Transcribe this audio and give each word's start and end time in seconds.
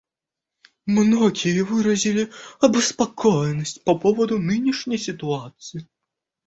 Многие 0.87 1.63
выразили 1.63 2.31
обеспокоенность 2.59 3.83
по 3.83 3.95
поводу 3.99 4.39
нынешней 4.39 4.97
ситуации. 4.97 5.87